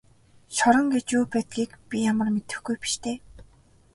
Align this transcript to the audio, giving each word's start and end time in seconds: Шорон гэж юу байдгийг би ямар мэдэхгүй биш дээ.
Шорон 0.55 0.85
гэж 0.93 1.05
юу 1.17 1.25
байдгийг 1.33 1.71
би 1.89 1.97
ямар 2.11 2.29
мэдэхгүй 2.35 2.75
биш 2.81 2.93
дээ. 3.03 3.17